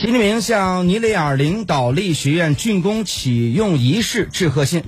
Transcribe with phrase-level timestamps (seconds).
[0.00, 4.84] 习近平向尼雷尔领导力学院竣工启用仪式致贺信。